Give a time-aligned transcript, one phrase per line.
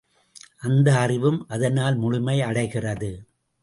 [0.57, 3.11] அந்த அறிவும் அதனால் முழுமை அடைகிறது.